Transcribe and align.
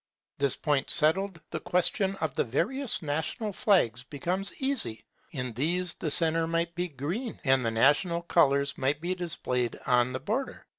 This 0.39 0.55
point 0.55 0.89
settled, 0.89 1.39
the 1.51 1.59
question 1.59 2.15
of 2.15 2.33
the 2.33 2.43
various 2.43 3.03
national 3.03 3.53
flags 3.53 4.03
becomes 4.03 4.51
easy. 4.57 5.05
In 5.29 5.53
these 5.53 5.93
the 5.93 6.09
centre 6.09 6.47
might 6.47 6.73
be 6.73 6.87
green, 6.87 7.39
and 7.43 7.63
the 7.63 7.69
national 7.69 8.23
colours 8.23 8.79
might 8.79 8.99
be 8.99 9.13
displayed 9.13 9.77
on 9.85 10.11
the 10.11 10.19
border. 10.19 10.65